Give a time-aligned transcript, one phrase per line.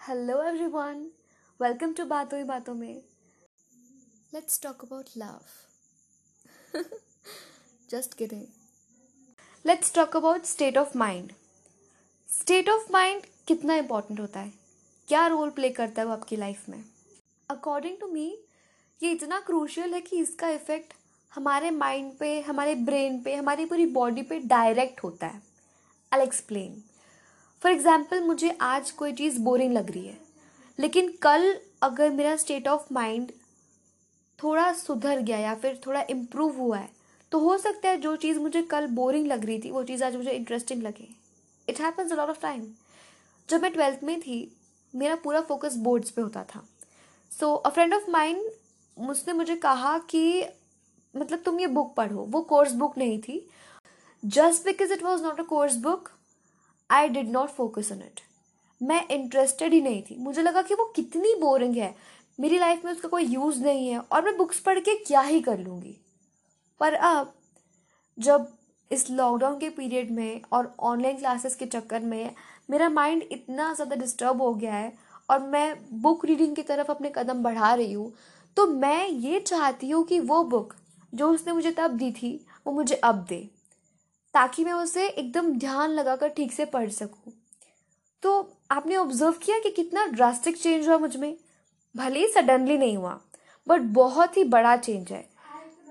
[0.00, 1.00] Hello everyone
[1.60, 3.02] welcome to बातों ही बातों में
[4.34, 5.40] let's talk about love
[7.90, 8.44] just kidding
[9.64, 11.32] let's talk about state of mind
[12.28, 14.52] state of mind कितना important होता है?
[15.08, 16.84] क्या रोल प्ले करता है वो आपकी लाइफ में?
[17.48, 18.26] अकॉर्डिंग टू मी
[19.00, 20.94] ये इतना क्रूशियल है कि इसका इफ़ेक्ट
[21.32, 25.42] हमारे माइंड पे, हमारे ब्रेन पे, हमारी पूरी बॉडी पे डायरेक्ट होता है.
[26.12, 26.82] आई एक्सप्लेन
[27.62, 30.16] फॉर एग्ज़ाम्पल मुझे आज कोई चीज़ बोरिंग लग रही है,
[30.78, 33.32] लेकिन कल अगर मेरा स्टेट ऑफ़ माइंड
[34.38, 36.88] थोड़ा सुधर गया या फिर थोड़ा इम्प्रूव हुआ है
[37.32, 40.16] तो हो सकता है जो चीज़ मुझे कल बोरिंग लग रही थी, वो चीज़ आज
[40.16, 41.08] मुझे इंटरेस्टिंग लगे।
[41.68, 42.66] It happens lot of time
[43.48, 44.56] जब मैं ट्वेल्थ में थी,
[44.94, 46.66] मेरा पूरा फोकस बोर्ड्स पे होता था।
[47.30, 50.44] So a friend of mind उसने मुझे कहा कि
[51.14, 53.46] मतलब तुम ये बुक पढ़ो। वो कोर्स बुक नहीं थी।
[54.22, 56.10] Just because it was not a course book
[56.90, 58.20] I did not focus on it
[58.80, 61.94] मैं इंटरेस्टेड ही नहीं थी। मुझे लगा कि वो कितनी बोरिंग है।
[62.38, 65.40] मेरी लाइफ में उसका कोई यूज़ नहीं है और मैं बुक्स पढ़ के क्या ही
[65.42, 65.96] कर लूँगी।
[66.80, 67.32] पर अब,
[68.18, 68.48] जब
[68.90, 72.34] इस लॉकडाउन के पीरियड में और ऑनलाइन क्लासेस के चक्कर में
[72.70, 74.92] मेरा माइंड इतना ज़्यादा डिस्टर्ब हो गया है
[75.28, 78.12] और मैं बुक रीडिंग की तरफ़ अपने कदम बढ़ा रही हूँ
[78.56, 80.74] तो मैं ये चाहती हूँ कि वो बुक
[81.12, 83.48] जो उसने मुझे तब दी थी, वो मुझे अब दे।
[84.34, 87.32] ताकि मैं उसे एकदम ध्यान लगाकर ठीक से पढ़ सकूँ।
[88.22, 91.36] तो आपने ऑब्ज़र्व किया कि कितना ड्रास्टिक चेंज हुआ मुझमें?
[91.94, 93.18] भले ही सडनली नहीं हुआ
[93.66, 95.28] बट बहुत ही बड़ा चेंज है।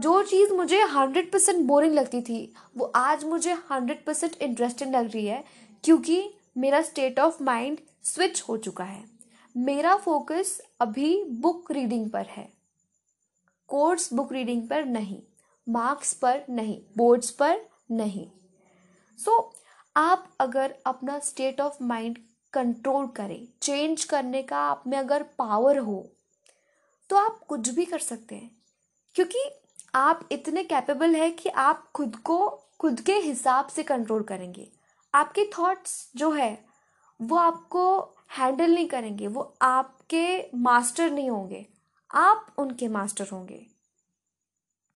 [0.00, 5.10] जो चीज़ मुझे हंड्रेड परसेंट बोरिंग लगती थी, वो आज मुझे हंड्रेड परसेंट इंटरेस्टिंग लग
[5.12, 5.44] रही है,
[5.84, 9.04] क्योंकि मेरा स्टेट ऑफ़ माइंड स्विच हो चुका है।
[9.54, 12.48] मेरा फोकस अभी बुक रीडिंग पर है।
[13.68, 15.20] कोर्स बुक रीडिंग पर नहीं
[15.66, 18.26] मार्क्स पर नहीं बोर्ड्स पर नहीं।
[19.18, 19.64] सो so,
[19.96, 22.18] आप अगर अपना स्टेट ऑफ़ माइंड
[22.52, 26.10] कंट्रोल करें चेंज करने का आप में अगर पावर हो
[27.10, 28.50] तो आप कुछ भी कर सकते हैं।
[29.14, 29.50] क्योंकि
[29.94, 32.48] आप इतने कैपेबल है कि आप खुद को
[32.80, 34.68] खुद के हिसाब से कंट्रोल करेंगे।
[35.14, 36.64] आपके थॉट्स जो है
[37.22, 38.00] वो आपको
[38.38, 41.66] हैंडल नहीं करेंगे वो आपके मास्टर नहीं होंगे।
[42.14, 43.66] आप उनके मास्टर होंगे।